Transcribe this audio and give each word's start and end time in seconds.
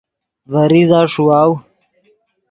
ڤے 0.51 0.63
ریزہ 0.71 0.99
ݰیواؤ 1.11 1.51